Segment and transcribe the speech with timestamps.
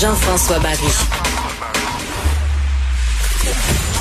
[0.00, 0.78] Jean-François Barry.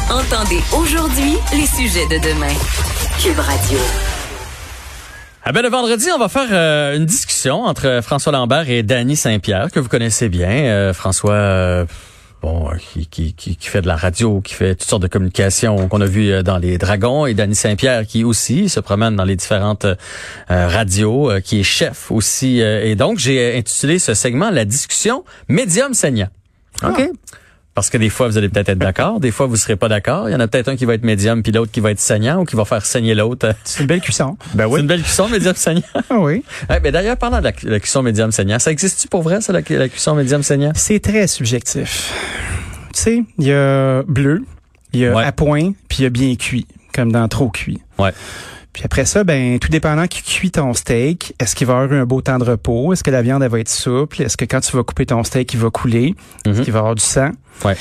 [0.09, 2.53] Entendez aujourd'hui les sujets de demain.
[3.21, 3.77] Cube Radio.
[5.43, 9.17] Ah ben le vendredi, on va faire euh, une discussion entre François Lambert et Danny
[9.17, 10.49] Saint-Pierre, que vous connaissez bien.
[10.49, 11.85] Euh, François, euh,
[12.41, 15.87] bon, qui, qui, qui, qui fait de la radio, qui fait toutes sortes de communications
[15.87, 19.25] qu'on a vu euh, dans les Dragons, et Danny Saint-Pierre qui aussi se promène dans
[19.25, 19.95] les différentes euh,
[20.49, 22.61] radios, euh, qui est chef aussi.
[22.61, 26.29] euh, et donc, j'ai intitulé ce segment La discussion médium saignant.
[26.83, 27.09] OK?
[27.79, 30.27] Parce que des fois, vous allez peut-être être d'accord, des fois, vous serez pas d'accord.
[30.27, 31.99] Il y en a peut-être un qui va être médium, puis l'autre qui va être
[32.01, 33.55] saignant ou qui va faire saigner l'autre.
[33.63, 34.37] C'est une belle cuisson.
[34.53, 34.73] Ben oui.
[34.75, 35.81] C'est une belle cuisson, médium saignant.
[36.09, 36.43] Ah oui.
[36.75, 39.53] Eh ben D'ailleurs, parlant de la, la cuisson médium saignant, ça existe-tu pour vrai, ça,
[39.53, 40.73] la, la cuisson médium saignant?
[40.75, 42.13] C'est très subjectif.
[42.93, 44.43] Tu sais, il y a bleu,
[44.91, 45.23] il y a Ouais.
[45.23, 47.79] à point, puis il y a bien cuit, comme dans trop cuit.
[47.97, 48.11] Ouais.
[48.73, 51.99] Puis après ça, ben tout dépendant qui cuit ton steak, est-ce qu'il va y avoir
[51.99, 52.93] un beau temps de repos?
[52.93, 54.21] Est-ce que la viande elle va être souple?
[54.21, 56.15] Est-ce que quand tu vas couper ton steak, il va couler?
[56.45, 56.63] Est-ce Mhm.
[56.63, 57.31] qu'il va y avoir du sang?
[57.65, 57.75] Ouais.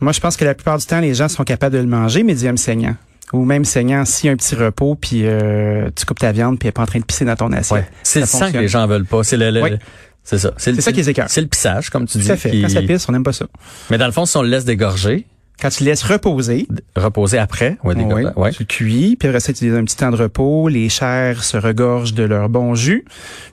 [0.00, 2.24] Moi, je pense que la plupart du temps, les gens sont capables de le manger
[2.24, 2.96] médium saignant.
[3.32, 6.58] Ou même saignant s'il y a un petit repos, puis euh, tu coupes ta viande,
[6.58, 7.86] puis elle n'est pas en train de pisser dans ton assiette.
[8.02, 9.22] C'est le Ça sang que les gens veulent pas.
[9.24, 9.78] C'est le, le-
[10.24, 10.52] c'est ça.
[10.58, 11.26] C'est ça qui les écoeure.
[11.28, 12.26] C'est le pissage, comme tu dis.
[12.26, 12.50] Tout à fait.
[12.50, 13.46] qui- Quand ça pisse, on n'aime pas ça.
[13.90, 15.24] Mais dans le fond, si on le laisse dégorger,
[15.60, 18.50] Quand tu laisses reposer, reposer après, ouais, dégorger, Oui, ouais.
[18.50, 21.44] tu le cuis, puis après ça, tu donnes un petit temps de repos, les chairs
[21.44, 23.04] se regorgent de leur bon jus,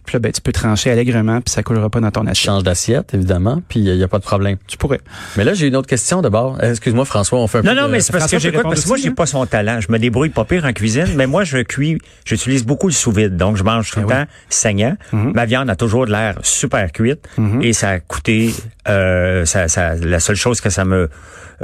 [0.06, 2.46] puis là, ben, tu peux trancher allègrement, puis ça coulera pas dans ton Tu assiette.
[2.46, 4.58] changes d'assiette, évidemment, puis il n'y a pas de problème.
[4.66, 5.02] Tu pourrais.
[5.38, 6.58] Mais là, j'ai une autre question d'abord.
[6.64, 8.70] Excuse-moi, François, on fait un Non, peu non, de- mais c'est parce François que répondre
[8.74, 9.14] parce que moi, j'ai hein?
[9.16, 9.80] pas son talent.
[9.80, 13.38] Je me débrouille pas pire en cuisine, mais moi, je cuis, j'utilise beaucoup le sous-vide.
[13.38, 14.98] Donc, je mange tout le Ben temps saignant.
[15.12, 17.28] Ma viande a toujours de l'air super cuite
[17.62, 18.52] et ça a coûté,
[18.88, 21.08] euh, ça, ça, la seule chose que ça me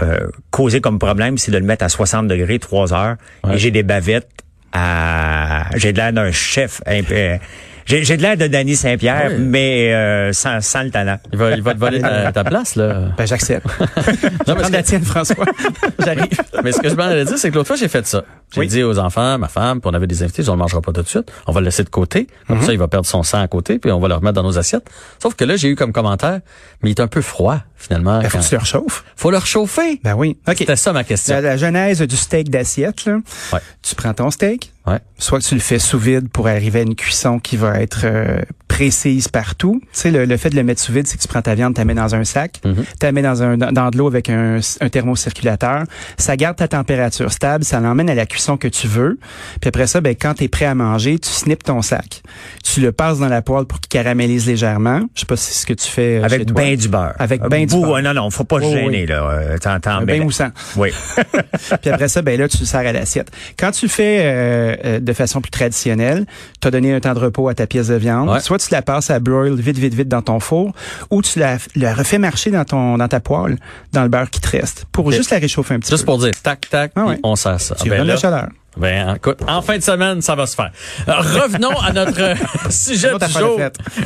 [0.01, 3.15] euh, causait comme problème, c'est de le mettre à 60 degrés, 3 heures.
[3.43, 3.55] Ouais.
[3.55, 4.29] Et j'ai des bavettes
[4.73, 6.81] à, j'ai de l'air d'un chef.
[6.85, 7.37] un peu-
[7.85, 11.17] J'ai j'ai de l'air de Danny Saint-Pierre, mais euh, sans, sans le talent.
[11.31, 13.09] Il va, il va te voler ta, ta place, là.
[13.17, 13.67] Ben, j'accepte.
[14.47, 15.45] Non, mais la tienne, François.
[16.03, 16.27] J'arrive.
[16.63, 18.23] mais ce que je m'en allais dire, c'est que l'autre fois, j'ai fait ça.
[18.53, 18.67] J'ai Oui.
[18.67, 20.91] dit aux enfants, ma femme, puis on avait des invités, on ne le mangera pas
[20.91, 21.31] tout de suite.
[21.47, 22.27] On va le laisser de côté.
[22.47, 24.43] Comme ça, il va perdre son sang à côté, puis on va le remettre dans
[24.43, 24.87] nos assiettes.
[25.21, 26.39] Sauf que là, j'ai eu comme commentaire,
[26.81, 28.19] mais il est un peu froid, finalement.
[28.21, 29.03] Ben, faut que tu le réchauffes.
[29.15, 29.99] faut le réchauffer.
[30.03, 30.37] Ben oui.
[30.47, 30.55] OK.
[30.57, 31.35] C'était ça ma question.
[31.35, 33.17] La, la genèse du steak d'assiette, là.
[33.53, 33.59] Ouais.
[33.81, 34.99] Tu prends ton steak, Ouais.
[35.17, 38.01] soit que tu le fais sous vide pour arriver à une cuisson qui va être
[38.05, 39.79] euh, précise partout.
[39.83, 41.55] Tu sais, le, le fait de le mettre sous vide, c'est que tu prends ta
[41.55, 42.83] viande, tu la mets dans un sac, Mhm.
[42.83, 45.83] tu la mets dans, un, dans, de l'eau avec un, un thermocirculateur.
[46.17, 49.17] Ça garde ta température stable, ça l'emmène à la cuisson que tu veux.
[49.61, 52.21] Puis après ça, ben, quand tu es prêt à manger, tu snippes ton sac.
[52.63, 55.01] Tu le passes dans la poêle pour qu'il caramélise légèrement.
[55.15, 56.55] Je sais pas si c'est ce que tu fais euh, chez Avec toi.
[56.61, 57.13] ben du beurre.
[57.19, 58.01] Avec Euh, ben du beurre.
[58.01, 59.05] Non, non, faut pas se Oui, gêner, oui.
[59.05, 59.29] là.
[59.29, 60.49] Euh, T'entends, bain moussant.
[60.75, 60.89] Oui.
[61.81, 63.31] Puis après ça, ben là, tu le sers à l'assiette.
[63.57, 66.25] Quand tu le fais euh, de façon plus traditionnelle,
[66.61, 68.29] tu as donné un temps de repos à ta pièce de viande.
[68.29, 68.39] Ouais.
[68.39, 70.71] Soit tu la passes à broil vite, vite, vite dans ton four,
[71.09, 73.57] ou tu la, la refais marcher dans ton dans ta poêle,
[73.93, 76.07] dans le beurre qui te reste, pour juste la réchauffer un petit Juste peu.
[76.07, 77.19] pour dire, tac, tac, Ah ouais.
[77.23, 77.75] on sert ça.
[77.75, 78.47] Tu Ah, ben la chaleur.
[78.77, 80.71] Ben, écoute, en fin de semaine, ça va se faire.
[81.07, 82.35] Euh, revenons à notre euh,
[82.69, 83.59] sujet du jour.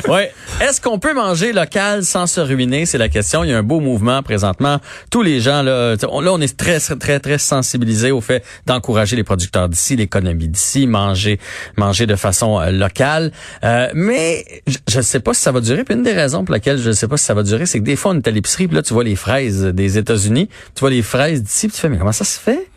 [0.08, 0.32] Ouais.
[0.60, 2.86] Est-ce qu'on peut manger local sans se ruiner?
[2.86, 3.42] C'est la question.
[3.44, 4.78] Il y a un beau mouvement présentement.
[5.10, 9.16] Tous les gens, là, on- là, on est très, très, très sensibilisés au fait d'encourager
[9.16, 11.40] les producteurs d'ici, l'économie d'ici, manger,
[11.76, 13.32] manger de façon euh, locale.
[13.64, 14.44] Euh, mais
[14.88, 15.84] je ne sais pas si ça va durer.
[15.84, 17.78] Puis une des raisons pour laquelle je ne sais pas si ça va durer, c'est
[17.80, 20.48] que des fois, on est à l'épicerie, puis là, tu vois les fraises des États-Unis,
[20.74, 22.68] tu vois les fraises d'ici, puis tu fais, mais comment ça se fait?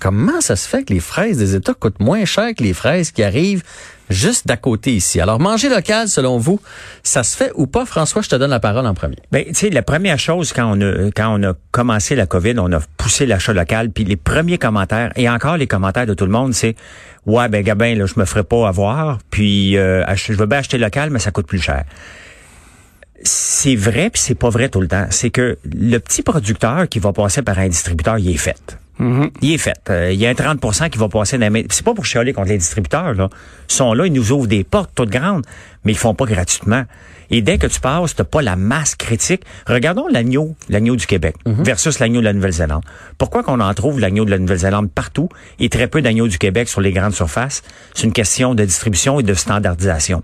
[0.00, 3.10] Comment ça se fait que les fraises des États coûtent moins cher que les fraises
[3.10, 3.62] qui arrivent
[4.08, 5.20] juste d'à côté ici?
[5.20, 6.58] Alors, manger local, selon vous,
[7.02, 7.84] ça se fait ou pas?
[7.84, 9.18] François, je te donne la parole en premier.
[9.30, 12.54] Ben, tu sais, la première chose quand on a quand on a commencé la COVID,
[12.58, 16.24] on a poussé l'achat local, puis les premiers commentaires et encore les commentaires de tout
[16.24, 16.76] le monde, c'est
[17.26, 20.78] ouais ben Gabin là, je me ferai pas avoir, puis euh, je veux bien acheter
[20.78, 21.84] local, mais ça coûte plus cher.
[23.22, 25.08] C'est vrai puis c'est pas vrai tout le temps.
[25.10, 28.78] C'est que le petit producteur qui va passer par un distributeur, il est fait.
[29.00, 29.30] Mhm.
[29.40, 29.80] Il est fait.
[29.88, 31.62] Euh, il y a un 30% qui va passer dans main.
[31.70, 33.28] C'est pas pour chialer contre les distributeurs, là.
[33.68, 35.46] Ils sont là, ils nous ouvrent des portes toutes grandes,
[35.84, 36.84] mais ils font pas gratuitement.
[37.30, 39.42] Et dès que tu passes, t'as pas la masse critique.
[39.66, 42.82] Regardons l'agneau, l'agneau du Québec versus l'agneau de la Nouvelle-Zélande.
[43.18, 45.28] Pourquoi qu'on en trouve l'agneau de la Nouvelle-Zélande partout
[45.60, 47.62] et très peu d'agneaux du Québec sur les grandes surfaces?
[47.94, 50.22] C'est une question de distribution et de standardisation.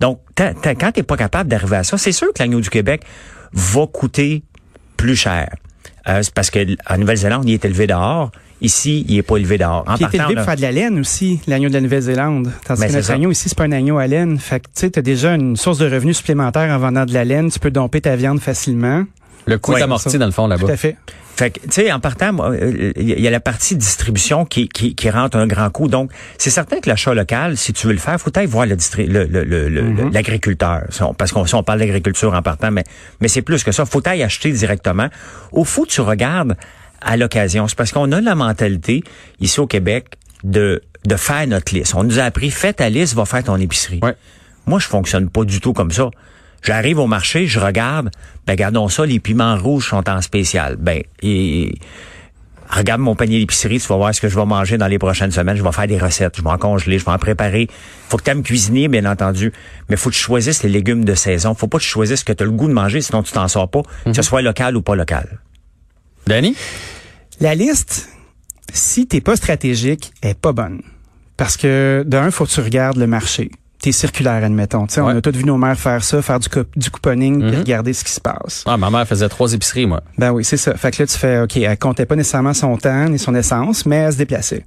[0.00, 2.68] Donc, t'as- t'as- quand t'es pas capable d'arriver à ça, c'est sûr que l'agneau du
[2.70, 3.02] Québec
[3.54, 4.42] va coûter
[4.98, 5.48] plus cher.
[6.08, 6.58] Euh, c'est parce que
[6.88, 8.30] en Nouvelle-Zélande, il est élevé dehors.
[8.60, 9.84] Ici, il est pas élevé dehors.
[9.86, 11.80] En Qui est partant, élevé là- pour faire de la laine aussi, l'agneau de la
[11.80, 12.50] Nouvelle-Zélande.
[12.66, 13.12] Tandis Ben, que notre ça.
[13.14, 14.38] agneau ici, c'est pas un agneau à laine.
[14.38, 17.24] Fait que, tu sais, t'as déjà une source de revenus supplémentaire en vendant de la
[17.24, 17.50] laine.
[17.50, 19.04] Tu peux domper ta viande facilement.
[19.46, 20.18] Le coût Ouais, est amorti, ça.
[20.18, 20.72] dans le fond, Tout là-bas.
[20.72, 20.96] à fait.
[21.36, 22.52] Fait que, tu sais, en partant,
[22.96, 25.88] il y a la partie distribution qui, qui, qui rentre un grand coup.
[25.88, 29.26] Donc, c'est certain que l'achat local, si tu veux le faire, faut aller voir l'agriculteur.
[29.28, 30.12] Le, le, le, Mhm.
[30.12, 30.82] l'agriculteur.
[31.18, 32.84] Parce qu'on si on parle d'agriculture en partant, mais,
[33.20, 33.84] mais c'est plus que ça.
[33.84, 35.08] Faut aller acheter directement.
[35.50, 36.56] Au fond, tu regardes
[37.00, 37.66] à l'occasion.
[37.68, 39.02] C'est parce qu'on a la mentalité,
[39.40, 40.06] ici au Québec,
[40.44, 41.94] de, de faire notre liste.
[41.96, 43.98] On nous a appris, fais ta liste, va faire ton épicerie.
[44.02, 44.14] Ouais.
[44.66, 46.10] Moi, je fonctionne pas du tout comme ça.
[46.64, 48.10] J'arrive au marché, je regarde,
[48.46, 50.76] ben regardons ça, les piments rouges sont en spécial.
[50.76, 51.74] Ben, et,
[52.70, 55.30] regarde mon panier d'épicerie, tu vas voir ce que je vais manger dans les prochaines
[55.30, 55.56] semaines.
[55.56, 57.68] Je vais faire des recettes, je vais en congeler, je vais en préparer.
[58.08, 59.52] Faut que tu aimes cuisiner, bien entendu,
[59.90, 61.54] mais faut que tu choisisses les légumes de saison.
[61.54, 63.32] Faut pas que tu choisisses ce que tu as le goût de manger, sinon tu
[63.32, 65.40] t'en sors pas, que ce soit local ou pas local.
[66.26, 66.56] Danny?
[67.40, 68.08] La liste,
[68.72, 70.80] si t'es pas stratégique, est pas bonne.
[71.36, 73.50] Parce que d'un, faut que tu regardes le marché.
[73.84, 74.86] T'es circulaire, admettons.
[74.86, 75.12] Tu sais, Ouais.
[75.12, 77.92] On a tous vu nos mères faire ça, faire du, co- du couponing, puis regarder
[77.92, 78.64] ce qui se passe.
[78.66, 80.00] Ah, ma mère faisait trois épiceries, moi.
[80.16, 80.74] Ben oui, c'est ça.
[80.74, 83.84] Fait que là, tu fais, OK, elle comptait pas nécessairement son temps ni son essence,
[83.84, 84.64] mais elle se déplaçait.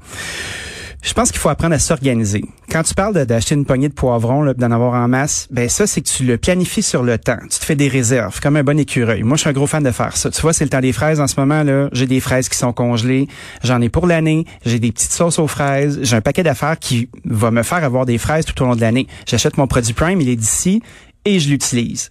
[1.02, 2.44] Je pense qu'il faut apprendre à s'organiser.
[2.72, 6.02] Quand tu parles d'acheter une poignée de poivrons, d'en avoir en masse, ben ça, c'est
[6.02, 7.38] que tu le planifies sur le temps.
[7.44, 9.24] Tu te fais des réserves, comme un bon écureuil.
[9.24, 10.30] Moi, je suis un gros fan de faire ça.
[10.32, 11.88] Tu vois, c'est le temps des fraises en ce moment, là.
[11.94, 13.28] J'ai des fraises qui sont congelées.
[13.64, 14.46] J'en ai pour l'année.
[14.66, 16.00] J'ai des petites sauces aux fraises.
[16.02, 18.82] J'ai un paquet d'affaires qui va me faire avoir des fraises tout au long de
[18.82, 19.08] l'année.
[19.28, 20.82] J'achète mon produit Prime, il est d'ici,
[21.26, 22.10] et je l'utilise.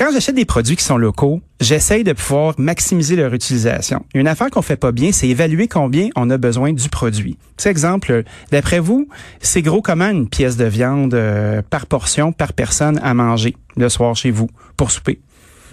[0.00, 4.06] Quand j'achète des produits qui sont locaux, j'essaye de pouvoir maximiser leur utilisation.
[4.14, 7.36] Une affaire qu'on fait pas bien, c'est évaluer combien on a besoin du produit.
[7.66, 9.08] Exemple, d'après vous,
[9.42, 13.90] c'est gros comment une pièce de viande euh, par portion, par personne à manger le
[13.90, 14.48] soir chez vous
[14.78, 15.20] pour souper?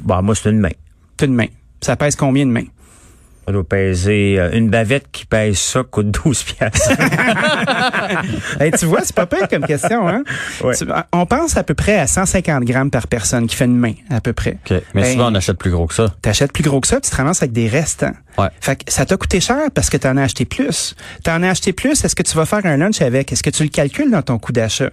[0.02, 0.74] Bon, moi, c'est une main.
[1.24, 1.48] Une main.
[1.80, 2.68] Ça pèse combien de mains?
[3.48, 6.92] Ça doit peser, euh, une bavette qui pèse ça coûte 12 piastres.
[8.60, 10.24] Hey, tu vois, c'est pas pire comme question, hein?
[10.64, 10.76] Ouais.
[10.76, 13.94] Tu- on pense à peu près à 150 grammes par personne qui fait une main,
[14.10, 14.58] à peu près.
[14.66, 14.82] OK.
[14.94, 16.08] Mais Ben, souvent, on achète plus gros que ça.
[16.22, 18.14] T'achètes plus gros que ça, tu te ramasses avec des restants.
[18.38, 18.48] Ouais.
[18.62, 20.96] Fait que ça t'a coûté cher parce que t'en as acheté plus.
[21.24, 23.32] T'en as acheté plus, est-ce que tu vas faire un lunch avec?
[23.32, 24.90] Est-ce que tu le calcules dans ton coût d'achat?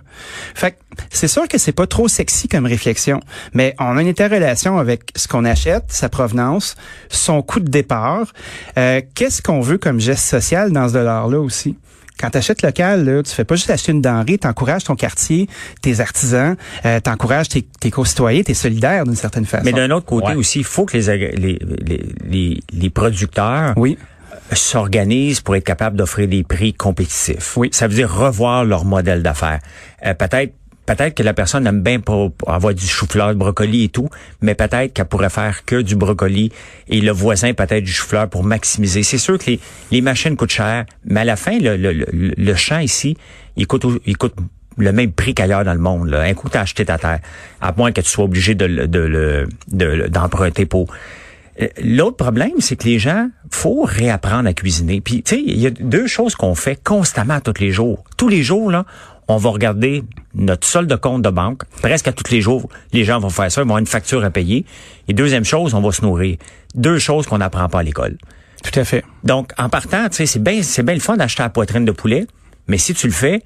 [0.54, 0.76] Fait que
[1.10, 3.20] c'est sûr que c'est pas trop sexy comme réflexion,
[3.52, 6.74] mais on a une interrelation avec ce qu'on achète, sa provenance,
[7.08, 8.32] son coût de départ.
[8.78, 11.76] Euh, Qu'est-ce qu'on veut comme geste social dans ce dollar-là aussi?
[12.20, 14.94] Quand tu achètes local, là, tu fais pas juste acheter une denrée, tu encourages ton
[14.94, 15.48] quartier,
[15.82, 16.54] tes artisans,
[16.86, 19.64] euh, tu encourages tes, tes concitoyens, tu es solidaire d'une certaine façon.
[19.64, 20.34] Mais d'un autre côté Ouais.
[20.36, 23.98] aussi, il faut que les, ag- les, les, les, les producteurs Oui.
[24.52, 27.56] s'organisent pour être capables d'offrir des prix compétitifs.
[27.56, 27.70] Oui.
[27.72, 29.58] Ça veut dire revoir leur modèle d'affaires.
[30.06, 30.52] Euh, peut-être
[30.86, 34.08] peut-être que la personne aime bien pas pas avoir du chou-fleur, du brocoli et tout,
[34.40, 36.52] mais peut-être qu'elle pourrait faire que du brocoli
[36.88, 39.02] et le voisin peut-être du chou-fleur pour maximiser.
[39.02, 39.52] C'est sûr que
[39.90, 43.16] les, machines coûtent cher, mais à la fin, le, le, champ ici,
[43.56, 43.86] il coûte,
[44.76, 46.08] le même prix qu'ailleurs dans le monde.
[46.08, 46.22] Là.
[46.22, 47.20] Un coup, t'as acheté ta terre,
[47.60, 50.92] à moins que tu sois obligé de, de, de, d'emprunter pour.
[51.60, 55.00] Euh, L'autre problème, c'est que les gens, faut réapprendre à cuisiner.
[55.00, 58.02] Puis, tu sais, il y a deux choses qu'on fait constamment tous les jours.
[58.16, 58.84] Tous les jours, là,
[59.28, 60.02] on va regarder
[60.34, 61.62] notre solde de compte de banque.
[61.82, 63.60] Presque à tous les jours, les gens vont faire ça.
[63.60, 64.64] Ils vont avoir une facture à payer.
[65.08, 66.36] Et deuxième chose, on va se nourrir.
[66.74, 68.16] Deux choses qu'on n'apprend pas à l'école.
[68.62, 69.04] Tout à fait.
[69.24, 71.92] Donc, en partant, tu sais, c'est bien, c'est bien le fun d'acheter la poitrine de
[71.92, 72.26] poulet,
[72.68, 73.42] mais si tu le fais,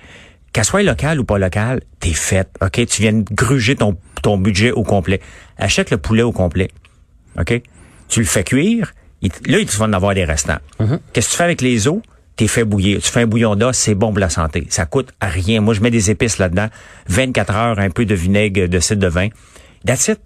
[0.53, 2.49] qu'elle soit locale ou pas locale, t'es faite.
[2.63, 2.87] OK?
[2.87, 5.21] Tu viens de gruger ton, ton budget au complet.
[5.59, 6.71] Achète le poulet au complet.
[7.39, 7.61] OK?
[8.09, 8.93] Tu le fais cuire.
[9.21, 10.59] il- là, tu vas en avoir des restants.
[11.13, 12.01] Qu'est-ce que tu fais avec les os?
[12.38, 13.02] T'es fait bouillir.
[13.02, 14.67] Tu fais un bouillon d'os, c'est bon pour la santé.
[14.70, 15.61] Ça coûte à rien.
[15.61, 16.69] Moi, je mets des épices là-dedans.
[17.08, 19.29] 24 heures, un peu de vinaigre, de cidre de vin.
[19.85, 20.20] That's it.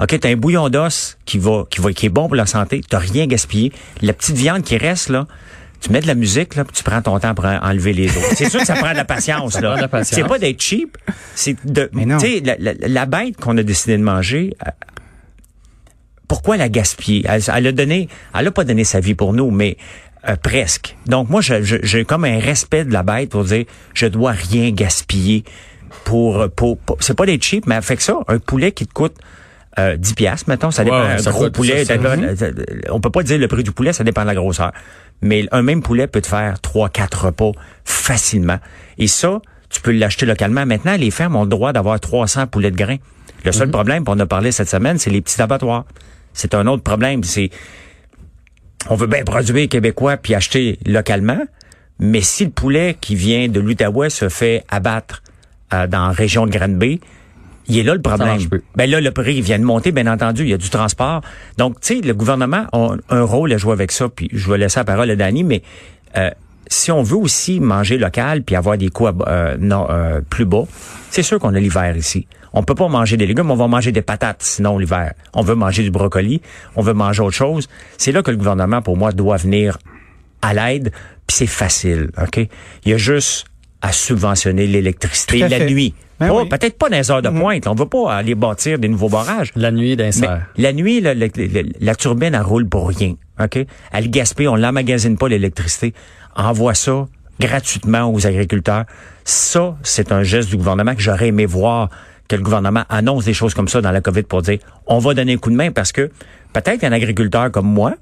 [0.00, 2.82] OK, t'as un bouillon d'os qui va, qui va, qui est bon pour la santé.
[2.88, 3.72] T'as rien gaspillé.
[4.02, 5.26] La petite viande qui reste, là,
[5.80, 8.08] tu mets de la musique, là, puis tu prends ton temps pour en- enlever les
[8.08, 8.24] os.
[8.36, 9.68] C'est sûr que ça prend de la patience, là.
[9.70, 10.14] prend de la patience.
[10.20, 10.98] C'est pas d'être cheap.
[11.34, 14.70] C'est de, tu sais, la, la- la bête qu'on a décidé de manger, euh,
[16.28, 17.24] pourquoi la gaspiller?
[17.28, 18.08] Elle, elle a donné,
[18.38, 19.78] elle a pas donné sa vie pour nous, mais
[20.28, 20.96] euh, presque.
[21.06, 25.44] Donc moi, j'ai comme un respect de la bête pour dire, je dois rien gaspiller
[26.04, 28.92] pour, pour, pour- c'est pas d'être cheap, mais fait que ça, un poulet qui te
[28.92, 29.14] coûte
[29.78, 31.00] euh, 10 piastres, mettons, ça dépend.
[31.00, 31.96] Ouais, un ça gros poulet, ça, ça.
[31.96, 32.52] dépend- euh,
[32.90, 34.72] on peut pas dire le prix du poulet, ça dépend de la grosseur.
[35.22, 37.52] Mais un même poulet peut te faire trois, quatre repas
[37.84, 38.58] facilement.
[38.98, 40.64] Et ça, tu peux l'acheter localement.
[40.66, 42.96] Maintenant, les fermes ont le droit d'avoir 300 poulets de grains.
[43.44, 45.84] Le seul problème, puis on a parlé cette semaine, c'est les petits abattoirs.
[46.34, 47.22] C'est un autre problème.
[47.24, 47.50] C'est
[48.88, 51.40] on veut bien produire québécois puis acheter localement,
[51.98, 55.22] mais si le poulet qui vient de l'Outaouais se fait abattre
[55.72, 57.00] euh, dans la région de Granby,
[57.68, 58.38] il est là le problème.
[58.76, 60.42] Ben là, le prix vient de monter, bien entendu.
[60.42, 61.20] Il y a du transport.
[61.58, 64.08] Donc, tu sais, le gouvernement a un rôle à jouer avec ça.
[64.08, 65.62] Puis je vais laisser la parole à Dani, mais
[66.16, 66.30] euh,
[66.66, 70.64] si on veut aussi manger local puis avoir des coûts euh, non, euh, plus bas,
[71.10, 72.26] c'est sûr qu'on a l'hiver ici.
[72.52, 75.12] On peut pas manger des légumes, on va manger des patates sinon l'hiver.
[75.34, 76.40] On veut manger du brocoli,
[76.76, 77.68] on veut manger autre chose.
[77.96, 79.78] C'est là que le gouvernement, pour moi, doit venir
[80.42, 80.90] à l'aide,
[81.26, 82.38] puis c'est facile, OK?
[82.84, 83.46] Il y a juste
[83.80, 85.70] à subventionner l'électricité la fait.
[85.70, 85.94] nuit.
[86.18, 86.48] Ben oui.
[86.48, 87.64] Peut-être pas dans les heures de pointe.
[87.64, 87.70] là.
[87.70, 89.52] On veut pas aller bâtir des nouveaux barrages.
[89.54, 90.46] La nuit d'insert.
[90.56, 93.14] la nuit, la turbine, elle roule pour rien.
[93.40, 93.58] OK?
[93.92, 95.94] Elle gaspille, on l'emmagasine pas l'électricité.
[96.34, 97.06] Envoie ça
[97.38, 98.84] gratuitement aux agriculteurs.
[99.24, 101.88] Ça, c'est un geste du gouvernement que j'aurais aimé voir
[102.28, 105.14] que le gouvernement annonce des choses comme ça dans la COVID pour dire on va
[105.14, 106.10] donner un coup de main parce que
[106.52, 107.94] peut-être qu'un agriculteur comme moi,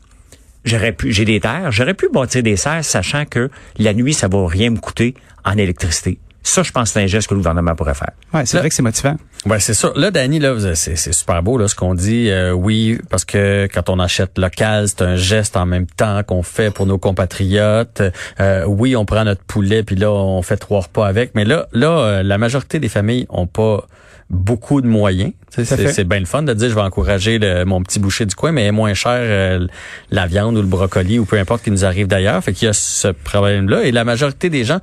[0.65, 4.29] j'aurais pu, j'ai des terres, j'aurais pu bâtir des serres sachant que la nuit, ça
[4.29, 5.15] va rien me coûter
[5.45, 6.19] en électricité.
[6.43, 8.13] Ça, je pense que c'est un geste que le gouvernement pourrait faire.
[8.33, 9.17] Ouais, c'est vrai que c'est motivant.
[9.47, 9.91] Ouais, c'est ça.
[9.97, 12.31] Là, Danny, là, c'est, c'est super beau là ce qu'on dit.
[12.31, 16.45] Euh, oui, parce que quand on achète local, c'est un geste en même temps qu'on
[16.45, 18.01] fait pour nos compatriotes.
[18.39, 21.35] Euh, oui, on prend notre poulet puis là, on fait trois repas avec.
[21.35, 23.85] Mais là, là, euh, la majorité des familles ont pas
[24.31, 25.33] beaucoup de moyens.
[25.51, 28.53] C'est, bien le fun de dire je vais encourager le- mon petit boucher du coin,
[28.53, 29.67] mais moins cher euh,
[30.11, 32.43] la viande ou le brocoli ou peu importe qui nous arrive d'ailleurs.
[32.43, 33.85] Fait qu'il y a ce problème-là.
[33.85, 34.81] Et la majorité des gens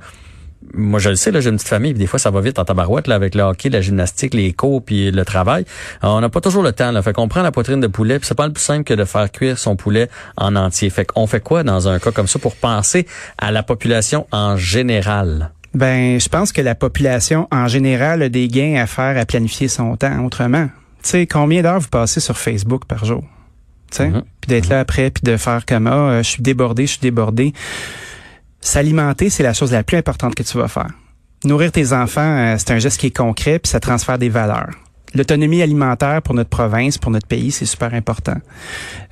[0.72, 2.58] moi je le sais là j'ai une petite famille puis des fois ça va vite
[2.58, 5.66] en tabarouette là avec le hockey la gymnastique les cours puis le travail
[6.00, 8.18] Alors, on n'a pas toujours le temps là fait qu'on prend la poitrine de poulet
[8.18, 10.08] puis c'est pas le plus simple que de faire cuire son poulet
[10.38, 13.62] en entier fait qu'on fait quoi dans un cas comme ça pour penser à la
[13.62, 15.52] population en général?
[15.74, 19.68] Ben, je pense que la population en général a des gains à faire à planifier
[19.68, 20.66] son temps autrement.
[21.02, 23.24] Tu sais, combien d'heures vous passez sur Facebook par jour?
[23.90, 24.22] Tu sais, Mhm.
[24.40, 27.00] puis d'être là après, puis de faire comme ah, euh, je suis débordé, je suis
[27.00, 27.52] débordé.
[28.60, 30.90] S'alimenter, c'est la chose la plus importante que tu vas faire.
[31.44, 34.70] Nourrir tes enfants, euh, c'est un geste qui est concret, puis ça transfère des valeurs.
[35.14, 38.36] L'autonomie alimentaire pour notre province, pour notre pays, c'est super important.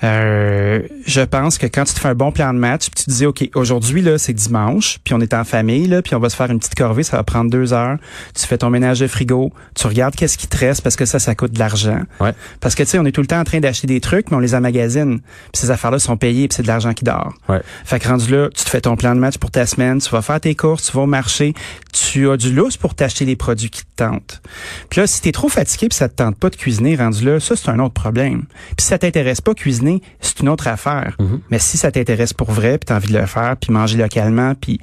[0.03, 3.11] Euh, je pense que quand tu te fais un bon plan de match, puis tu
[3.11, 6.19] te dis, OK, aujourd'hui, là, c'est dimanche, puis on est en famille, là, puis on
[6.19, 7.99] va se faire une petite corvée, ça va prendre deux heures.
[8.35, 11.19] Tu fais ton ménage de frigo, tu regardes qu'est-ce qui te reste parce que ça,
[11.19, 12.01] ça coûte de l'argent.
[12.21, 12.33] Ouais.
[12.61, 14.37] Parce que, tu sais, on est tout le temps en train d'acheter des trucs, mais
[14.37, 15.21] on les emmagasine.
[15.21, 17.33] Puis ces affaires-là sont payées, puis c'est de l'argent qui dort.
[17.49, 17.61] Ouais.
[17.85, 20.11] Fait que rendu là, tu te fais ton plan de match pour ta semaine, tu
[20.11, 21.55] vas faire tes courses, tu vas au marché,
[21.93, 24.43] tu as du lousse pour t'acheter les produits qui te tentent.
[24.89, 27.39] Puis là, si t'es trop fatigué puis ça te tente pas de cuisiner, rendu là,
[27.39, 28.45] ça c'est un autre problème.
[28.77, 31.17] Puis si ça t'intéresse pas cuisiner, c'est une autre affaire.
[31.51, 34.55] Mais si ça t'intéresse pour vrai, puis t'as envie de le faire, puis manger localement,
[34.55, 34.81] puis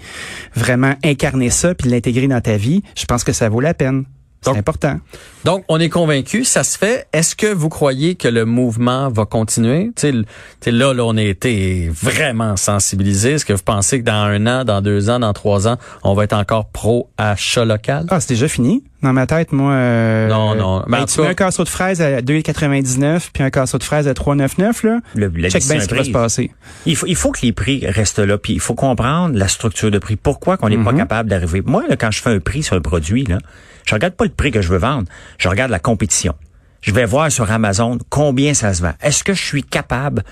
[0.56, 4.06] vraiment incarner ça, puis l'intégrer dans ta vie, je pense que ça vaut la peine.
[4.42, 5.00] C'est Donc- important.
[5.44, 9.26] donc on est convaincu ça se fait est-ce que vous croyez que le mouvement va
[9.26, 9.88] continuer?
[9.96, 10.30] Tu sais le- tu
[10.62, 14.48] sais, là là on a été vraiment sensibilisés est-ce que vous pensez que dans un
[14.48, 18.06] an dans deux ans dans trois ans on va être encore pro achat local?
[18.10, 18.84] Ah, c'est déjà fini.
[19.02, 19.72] Dans ma tête, moi.
[19.72, 20.84] euh, Non, non.
[20.88, 23.84] Mais ben, en tu mets un casseau de fraises à 2,99 puis un casseau de
[23.84, 25.00] fraises à 3,99 là.
[25.16, 26.52] Le- la Check bien ce qui va se passer.
[26.86, 29.90] Il faut, il faut que les prix restent là, puis il faut comprendre la structure
[29.92, 30.16] de prix.
[30.18, 31.62] Pourquoi qu'on n'est pas capable d'arriver?
[31.66, 33.38] Moi, là, quand je fais un prix sur un produit, là,
[33.86, 36.34] je regarde pas le prix que je veux vendre, je regarde la compétition.
[36.82, 38.94] Je vais voir sur Amazon combien ça se vend.
[39.02, 40.24] Est-ce que je suis capable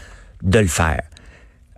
[0.44, 1.02] de le faire?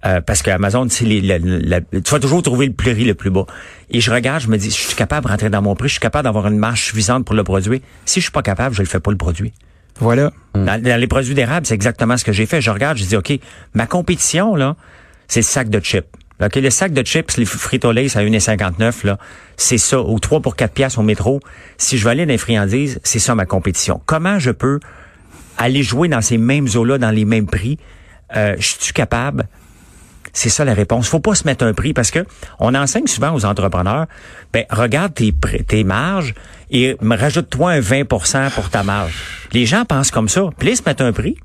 [0.06, 3.16] Euh, parce que Amazon, c'est les, la- la- tu vas toujours trouver le prix le
[3.16, 3.46] plus bas.
[3.90, 5.94] Et je regarde, je me dis, je suis capable de rentrer dans mon prix, je
[5.94, 7.80] suis capable d'avoir une marge suffisante pour le produire.
[8.06, 9.52] Si je suis pas capable, je le fais pas le produit.
[10.00, 10.32] Voilà.
[10.54, 12.62] Dans, dans les produits d'érable, c'est exactement ce que j'ai fait.
[12.62, 13.34] Je regarde, je dis, OK,
[13.74, 14.78] ma compétition, là,
[15.28, 16.06] c'est le sac de chips.
[16.42, 19.18] OK, le sac de chips, les Frito-Lay, à 1,59, là,
[19.58, 20.00] c'est ça.
[20.02, 21.42] Ou 3 pour 4 piastres au métro.
[21.78, 24.00] Si je veux aller dans les friandises, c'est ça ma compétition.
[24.06, 24.80] Comment je peux
[25.58, 27.78] aller jouer dans ces mêmes eaux-là, dans les mêmes prix?
[28.38, 29.50] Euh, je suis capable?
[30.40, 31.10] C'est ça la réponse.
[31.10, 32.24] Faut pas se mettre un prix parce que
[32.60, 34.06] on enseigne souvent aux entrepreneurs,
[34.54, 36.34] ben regarde tes marges
[36.72, 39.14] et rajoute-toi un 20% pour ta marge.
[39.52, 40.44] Les gens pensent comme ça.
[40.58, 41.36] Puis ils se mettent un prix,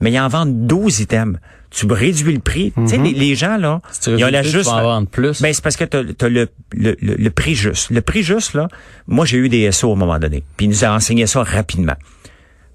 [0.00, 1.38] mais ils en vendent 12 items.
[1.68, 2.72] Tu réduis le prix.
[2.74, 4.70] Tu sais, les, les gens, là, Si ils ont la tu juste...
[4.70, 5.42] vas en vendre plus.
[5.42, 7.90] Ben, c'est parce que tu as, le, le, le, le prix juste.
[7.90, 8.68] Le prix juste, là,
[9.06, 10.42] moi, j'ai eu des SO à un moment donné.
[10.56, 11.96] Puis ils nous a enseigné ça rapidement.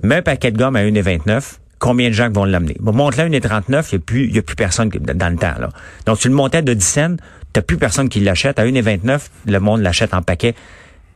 [0.03, 2.75] Mets un paquet de gomme à 1,29, combien de gens vont l'amener?
[2.79, 5.37] Bon, monte-le à 1,39, il n'y a, plus- il y a plus personne dans le
[5.37, 5.55] temps.
[5.59, 5.69] Là.
[6.05, 7.15] Donc, tu le montais de 10 cents,
[7.53, 8.59] tu plus personne qui l'achète.
[8.59, 10.53] À 1,29, le monde l'achète en paquet.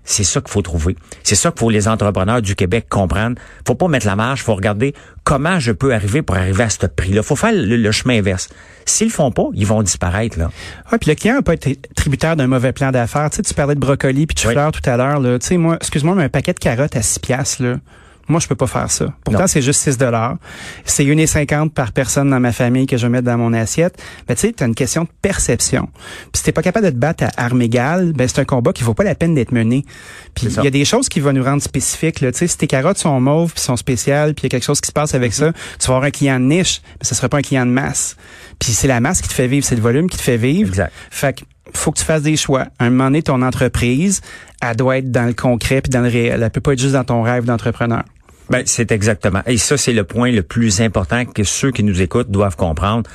[0.03, 0.95] C'est ça qu'il faut trouver.
[1.21, 3.35] C'est ça qu'il faut les entrepreneurs du Québec comprendre.
[3.67, 6.87] faut pas mettre la marge, faut regarder comment je peux arriver pour arriver à ce
[6.87, 7.21] prix-là.
[7.21, 8.49] faut faire le, le chemin inverse.
[8.85, 10.39] S'ils le font pas, ils vont disparaître.
[10.39, 10.49] là.
[10.91, 13.29] Ouais, puis le client n'a pas été tributaire d'un mauvais plan d'affaires.
[13.29, 14.53] Tu sais, tu parlais de brocoli puis de Oui.
[14.55, 15.19] fleurs tout à l'heure.
[15.19, 15.37] là.
[15.37, 17.75] Tu sais, moi, excuse-moi, mais un paquet de carottes à 6 piastres, là.
[18.31, 19.13] Moi, je peux pas faire ça.
[19.25, 20.37] Pourtant, c'est juste 6 dollars.
[20.85, 24.01] C'est 1,50 par personne dans ma famille que je mettre dans mon assiette.
[24.29, 25.89] Mais tu sais, t'as une question de perception.
[26.31, 28.71] Puis si t'es pas capable de te battre à armes égales, ben c'est un combat
[28.71, 29.83] qui vaut pas la peine d'être mené.
[30.33, 32.21] Puis il y a des choses qui vont nous rendre spécifiques.
[32.21, 32.31] Là.
[32.31, 34.63] Tu sais, si tes carottes sont mauves puis sont spéciales, puis il y a quelque
[34.63, 37.15] chose qui se passe avec ça, tu vas avoir un client de niche, mais ce
[37.15, 38.15] sera pas un client de masse.
[38.59, 40.69] Puis c'est la masse qui te fait vivre, c'est le volume qui te fait vivre.
[40.69, 40.93] Exact.
[41.09, 42.67] Fait que faut que tu fasses des choix.
[42.79, 44.21] À un moment donné, ton entreprise,
[44.61, 46.41] elle doit être dans le concret puis dans le réel.
[46.43, 48.03] Elle peut pas être juste dans ton rêve d'entrepreneur.
[48.51, 49.41] Ben, c'est exactement.
[49.45, 53.09] Et ça, c'est le point le plus important que ceux qui nous écoutent doivent comprendre.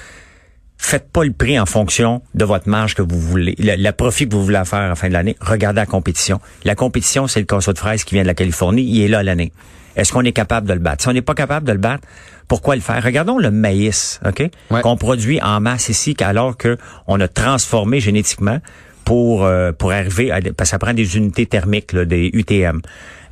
[0.78, 4.34] Faites pas le prix en fonction de votre marge que vous voulez, le, profit que
[4.34, 5.36] vous voulez faire à la fin de l'année.
[5.40, 6.40] Regardez la compétition.
[6.64, 8.82] La compétition, c'est le casseau de fraises qui vient de la Californie.
[8.82, 9.52] Il est là l'année.
[9.96, 11.02] Est-ce qu'on est capable de le battre?
[11.02, 12.06] Si on n'est pas capable de le battre,
[12.48, 13.02] pourquoi le faire?
[13.02, 14.50] Regardons le maïs, OK?
[14.82, 16.76] Qu'on produit en masse ici, alors que
[17.06, 18.60] on a transformé génétiquement
[19.04, 22.82] pour euh, pour arriver à parce que ça prend des unités thermiques, là, des UTM.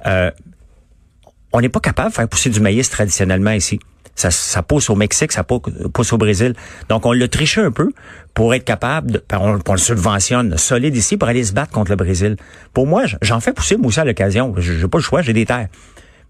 [0.06, 0.30] Euh,
[1.54, 3.78] on n'est pas capable de faire pousser du maïs traditionnellement ici.
[4.16, 6.54] Ça, pousse au Mexique, ça pousse au Brésil.
[6.88, 7.90] Donc, on l'a triché un peu
[8.32, 11.90] pour être capable, de, on, on, le subventionne solide ici pour aller se battre contre
[11.90, 12.37] le Brésil.
[12.73, 14.54] Pour moi, j'en fais pousser moi aussi à l'occasion.
[14.58, 15.68] J'ai pas le choix, j'ai des terres.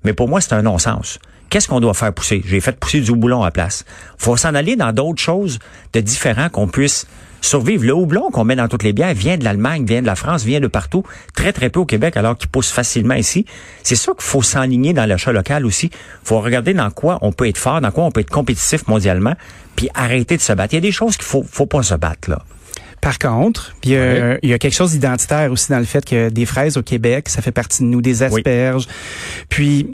[0.02, 1.18] Mais pour moi, c'est un non-sens.
[1.50, 2.42] Qu'est-ce qu'on doit faire pousser?
[2.46, 3.84] J'ai fait pousser du houblon à place.
[4.18, 5.58] faut s'en aller dans d'autres choses
[5.92, 7.06] de différents qu'on puisse
[7.44, 7.84] survivre.
[7.84, 10.44] Le houblon qu'on met dans toutes les bières vient de l'Allemagne, vient de la France,
[10.44, 13.44] vient de partout, très très peu au Québec, alors qu'il pousse facilement ici.
[13.82, 15.90] C'est ça qu'il faut s'enligner dans l'achat local aussi.
[16.22, 19.34] faut regarder dans quoi on peut être fort, dans quoi on peut être compétitif mondialement,
[19.76, 20.74] puis arrêter de se battre.
[20.74, 22.42] Il y a des choses qu'il faut, faut pas se battre là.
[23.04, 26.02] Par contre, il y, a, il y a quelque chose d'identitaire aussi dans le fait
[26.06, 28.88] que des fraises au Québec, ça fait partie de nous, des asperges.
[29.50, 29.90] Puis,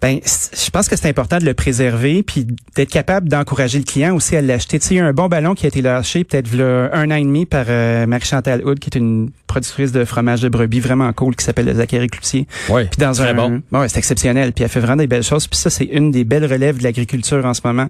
[0.00, 4.14] ben, je pense que c'est important de le préserver puis d'être capable d'encourager le client
[4.14, 4.78] aussi à l'acheter.
[4.78, 6.48] Tu sais, il y a un bon ballon qui a été lâché peut-être
[6.92, 10.48] un an et demi par euh, Marie-Chantal Hood, qui est une productrice de fromage de
[10.48, 12.46] brebis vraiment cool qui s'appelle le Zachary Cloutier.
[12.68, 13.62] Oui, puis dans un bon.
[13.72, 14.52] Ouais, c'est exceptionnel.
[14.52, 15.48] Puis elle fait vraiment des belles choses.
[15.48, 17.86] Puis ça, c'est une des belles relèves de l'agriculture en ce moment.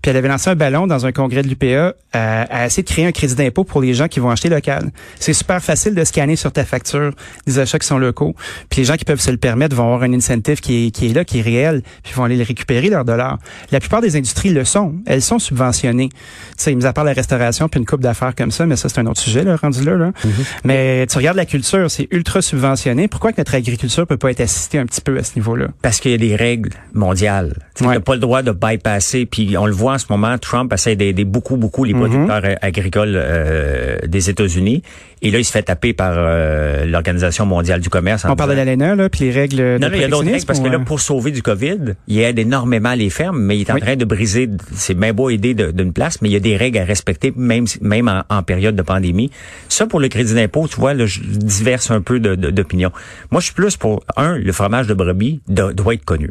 [0.00, 2.88] Puis elle avait lancé un ballon dans un congrès de l'UPA à, à essayer de
[2.88, 4.90] créer un crédit d'impôt pour les gens qui vont acheter local.
[5.20, 7.12] C'est super facile de scanner sur ta facture
[7.46, 8.34] des achats qui sont locaux.
[8.68, 11.06] Puis les gens qui peuvent se le permettre vont avoir un incentive qui est, qui
[11.06, 13.38] est là, qui est réel, puis vont aller le récupérer leurs dollars.
[13.70, 14.94] La plupart des industries le sont.
[15.06, 16.08] Elles sont subventionnées.
[16.10, 16.18] Tu
[16.56, 19.00] sais, mis à part la restauration puis une coupe d'affaires comme ça, mais ça c'est
[19.00, 19.96] un autre sujet là, rendu là.
[19.96, 20.10] là.
[20.10, 20.44] Mm-hmm.
[20.64, 23.08] Mais tu regardes la culture, c'est ultra subventionné.
[23.08, 25.68] Pourquoi que notre agriculture peut pas être assistée un petit peu à ce niveau-là?
[25.82, 27.54] Parce qu'il y a des règles mondiales.
[27.74, 29.26] Tu n'as pas le droit de bypasser.
[29.26, 32.00] Puis on le voit en ce moment, Trump essaie d'aider beaucoup, beaucoup les mhm.
[32.00, 34.82] producteurs agricoles euh, des États-Unis.
[35.24, 38.26] Et là, il se fait taper par euh, l'Organisation mondiale du commerce.
[38.28, 40.44] On parle de l'ALENA, là, puis les règles Non, non, il y a d'autres règles
[40.44, 43.70] parce que là, pour sauver du COVID, il aide énormément les fermes, mais il est
[43.70, 46.56] en train de briser, c'est bien beau aider d'une place, mais il y a des
[46.56, 49.30] règles à respecter, même même en, période de pandémie.
[49.68, 52.90] Ça, pour le crédit d'impôt, tu vois, là, je diverse un peu d'opinion.
[53.30, 56.30] Moi, je suis plus pour, un, le fromage de brebis doit être connu.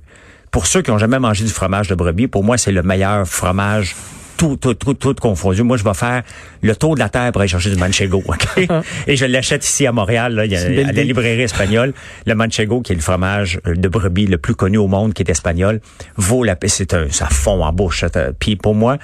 [0.52, 3.26] Pour ceux qui ont jamais mangé du fromage de brebis, pour moi, c'est le meilleur
[3.26, 3.96] fromage
[4.42, 5.62] tout, tout, tout, tout confondu.
[5.62, 6.24] Moi, je vais faire
[6.64, 8.48] le tour de la terre pour aller chercher du manchego, OK?
[9.08, 11.94] Et je l'achète ici à Montréal, là, il y a, à la librairie espagnole.
[12.26, 15.30] Le manchego, qui est le fromage de brebis le plus connu au monde, qui est
[15.30, 15.80] espagnol,
[16.18, 18.04] vaut la c'est un, ça fond en bouche.
[18.40, 18.98] Puis pour moi,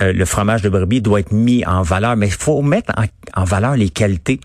[0.00, 2.92] euh, le fromage de brebis doit être mis en valeur, mais il faut mettre
[3.36, 4.40] en, valeur les qualités.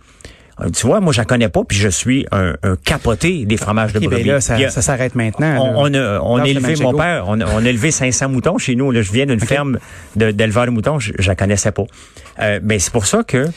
[0.62, 3.94] Euh, tu vois, moi, je la connais pas, puis je suis un, capoté des fromages
[3.94, 4.24] de ben brebis.
[4.24, 5.74] là, ça, s'arrête maintenant.
[5.76, 8.92] On, a, on a élevé, mon père, on a, élevé 500 moutons chez nous.
[8.92, 9.80] Là, je viens d'une ferme
[10.16, 11.86] d'éleveurs de, moutons, je, je la connaissais pas.
[12.40, 13.48] Euh, mais c'est pour ça que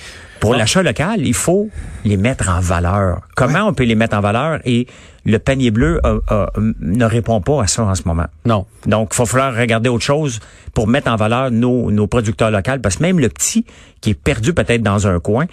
[0.41, 1.69] pour l'achat local, il faut
[2.05, 3.23] les mettre en valeur.
[3.35, 4.61] Comment on peut les mettre en valeur?
[4.65, 4.87] Et
[5.25, 6.01] le panier bleu
[6.81, 8.27] ne répond pas à ça en ce moment.
[8.45, 8.67] Non.
[8.87, 10.41] Donc, il va falloir regarder autre chose
[10.75, 13.65] pour mettre en valeur nos, nos producteurs locaux, parce que même le petit
[14.01, 15.47] qui est perdu peut-être dans un coin,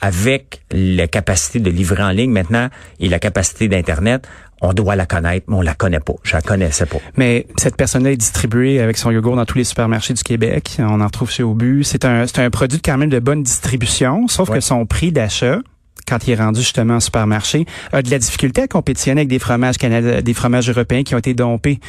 [0.00, 2.68] avec la capacité de livrer en ligne maintenant
[3.00, 4.26] et la capacité d'Internet,
[4.60, 6.14] on doit la connaître, mais on la connaît pas.
[6.24, 6.98] Je la connaissais pas.
[7.16, 10.76] Mais cette personne-là est distribuée avec son yogourt dans tous les supermarchés du Québec.
[10.80, 11.84] On en retrouve chez Obu.
[11.84, 15.58] C'est un, c'est un produit quand même de bonne distribution, sauf que son prix d'achat
[16.08, 19.38] quand il est rendu justement au supermarché, a de la difficulté à compétitionner avec des
[19.38, 21.80] fromages canadiens, des fromages européens qui ont été dompés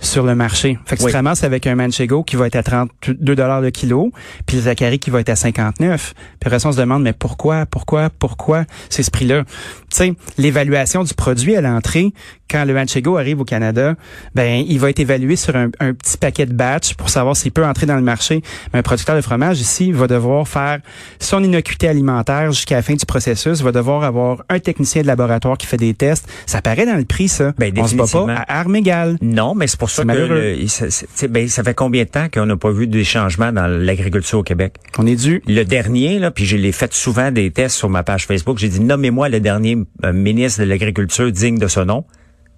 [0.00, 0.78] sur le marché.
[0.86, 3.70] Fait que tu te ramasses avec un Manchego qui va être à 32 dollars le
[3.70, 4.12] kilo,
[4.46, 6.14] puis le Zachary qui va être à 59.
[6.14, 9.44] Puis après on se demande mais pourquoi, pourquoi, pourquoi c'est ce prix-là?
[9.44, 12.12] Tu sais, l'évaluation du produit à l'entrée
[12.50, 13.94] quand le Manchego arrive au Canada,
[14.34, 17.64] ben il va être évalué sur un, petit paquet de batch pour savoir s'il peut
[17.64, 18.42] entrer dans le marché.
[18.72, 20.80] Mais un producteur de fromage ici va devoir faire
[21.20, 25.58] son innocuité alimentaire jusqu'à la fin du processus va devoir avoir un technicien de laboratoire
[25.58, 26.28] qui fait des tests.
[26.46, 27.52] Ça paraît dans le prix, ça.
[27.58, 29.16] Ben, On se bat pas à armes égales.
[29.22, 32.70] Non, mais c'est pour ça que ben, ça fait combien de temps qu'on n'a pas
[32.70, 34.74] vu des changements dans l'agriculture au Québec?
[34.98, 35.42] On est dû.
[35.46, 38.58] Le dernier, là, puis je l'ai fait souvent des tests sur ma page Facebook.
[38.58, 42.04] J'ai dit, nommez-moi le dernier euh, ministre de l'Agriculture digne de ce nom.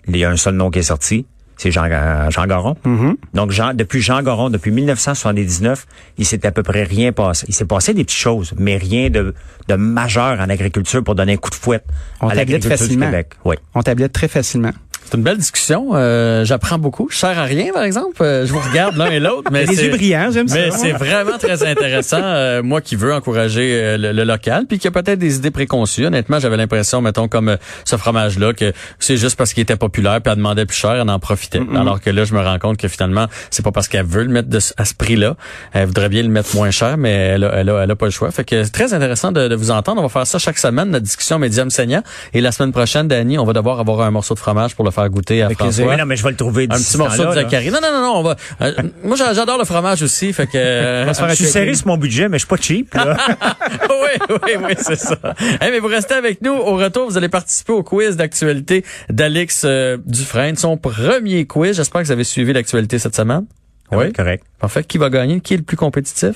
[0.08, 1.88] Il y a un seul nom qui est sorti c'est Jean,
[2.30, 2.76] Jean Garon.
[2.84, 3.16] Mm-hmm.
[3.34, 5.86] Donc, Jean, depuis Jean Garon, depuis 1979,
[6.18, 7.46] il s'est à peu près rien passé.
[7.48, 9.34] Il s'est passé des petites choses, mais rien de,
[9.68, 11.84] de majeur en agriculture pour donner un coup de fouette
[12.20, 13.32] On à l'agriculture du Québec.
[13.44, 13.56] Oui.
[13.74, 14.72] On tablette très facilement.
[15.08, 15.90] C'est une belle discussion.
[15.94, 17.08] Euh, J'apprends beaucoup.
[17.10, 18.20] Je sers à rien, par exemple.
[18.22, 20.56] Euh, je vous regarde l'un et l'autre, mais Les c'est- yeux brillants, j'aime ça.
[20.56, 22.18] mais c'est vraiment très intéressant.
[22.20, 25.50] euh, moi qui veux encourager euh, le, le local, puis qui a peut-être des idées
[25.52, 26.06] préconçues.
[26.06, 30.20] Honnêtement, j'avais l'impression, mettons comme euh, ce fromage-là, que c'est juste parce qu'il était populaire,
[30.20, 31.60] puis elle demandait plus cher, elle en profitait.
[31.76, 34.30] Alors que là, je me rends compte que finalement, c'est pas parce qu'elle veut le
[34.30, 35.36] mettre de, à ce prix-là.
[35.72, 38.06] Elle voudrait bien le mettre moins cher, mais elle a, elle a, elle a pas
[38.06, 38.30] le choix.
[38.32, 40.00] Fait que c'est très intéressant de, de vous entendre.
[40.00, 42.02] On va faire ça chaque semaine, notre discussion médium saignant.
[42.34, 44.90] Et la semaine prochaine, Dani, on va devoir avoir un morceau de fromage pour le
[44.96, 45.86] faire goûter à François.
[45.86, 47.32] Oui, non, mais je vais le trouver Un petit morceau de.
[47.32, 47.70] Zachary.
[47.70, 48.36] Non, non, non, non, on va.
[48.62, 48.72] euh,
[49.04, 50.56] moi, j'a- j'adore le fromage aussi, fait que.
[50.56, 52.92] euh, Je suis serré sur mon budget, mais je suis pas cheap.
[52.94, 53.16] Là.
[53.90, 55.16] oui, oui, oui, c'est ça.
[55.40, 56.52] Eh, mais vous restez avec nous.
[56.52, 61.76] Au retour, vous allez participer au quiz d'actualité d'Alex euh, Dufresne, son premier quiz.
[61.76, 63.44] J'espère que vous avez suivi l'actualité cette semaine.
[63.92, 64.12] Oui.
[64.12, 64.44] correct.
[64.58, 64.82] Parfait.
[64.82, 65.40] Qui va gagner?
[65.40, 66.34] Qui est le plus compétitif?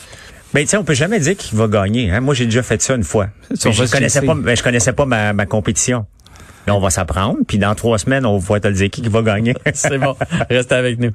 [0.55, 2.11] Ben, tu sais, on peut jamais dire qui va gagner.
[2.11, 2.21] Hein?
[2.21, 3.29] Moi, j'ai déjà fait ça une fois.
[3.51, 6.07] Je connaissais pas, ben, je connaissais pas ma, ma compétition.
[6.71, 7.39] On va s'apprendre.
[7.47, 9.55] Puis dans trois semaines, on va te qui, qui va gagner.
[9.75, 10.15] C'est bon.
[10.49, 11.11] Restez avec nous.